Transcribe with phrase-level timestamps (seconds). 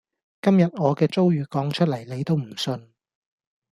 [0.41, 2.91] 今日我嘅遭遇講出嚟你都唔信